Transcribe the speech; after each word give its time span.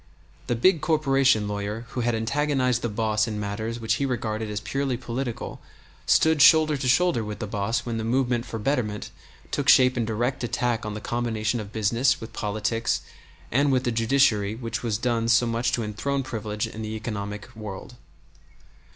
The 0.47 0.55
big 0.55 0.81
corporation 0.81 1.47
lawyer 1.47 1.85
who 1.89 2.01
had 2.01 2.15
antagonized 2.15 2.81
the 2.81 2.89
boss 2.89 3.27
in 3.27 3.39
matters 3.39 3.79
which 3.79 3.97
he 4.01 4.05
regarded 4.07 4.49
as 4.49 4.59
purely 4.59 4.97
political 4.97 5.61
stood 6.07 6.41
shoulder 6.41 6.75
to 6.75 6.87
shoulder 6.87 7.23
with 7.23 7.37
the 7.37 7.45
boss 7.45 7.85
when 7.85 7.97
the 7.99 8.03
movement 8.03 8.47
for 8.47 8.57
betterment 8.57 9.11
took 9.51 9.69
shape 9.69 9.95
in 9.97 10.03
direct 10.03 10.43
attack 10.43 10.87
on 10.87 10.95
the 10.95 11.01
combination 11.01 11.59
of 11.59 11.71
business 11.71 12.19
with 12.19 12.33
politics 12.33 13.01
and 13.51 13.71
with 13.71 13.83
the 13.83 13.91
judiciary 13.91 14.55
which 14.55 14.79
has 14.79 14.97
done 14.97 15.27
so 15.27 15.45
much 15.45 15.71
to 15.73 15.83
enthrone 15.83 16.23
privilege 16.23 16.65
in 16.65 16.81
the 16.81 16.95
economic 16.95 17.55
world. 17.55 17.93